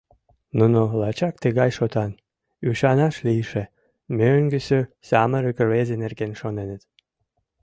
Нуно 0.57 0.79
лачак 0.99 1.35
тыгай 1.43 1.71
шотан, 1.77 2.11
ӱшанаш 2.69 3.15
лийше, 3.25 3.63
«мӧҥгысӧ» 4.17 4.79
самырык 5.09 5.57
рвезе 5.65 5.95
нерген 6.03 6.31
шоненыт. 6.39 6.81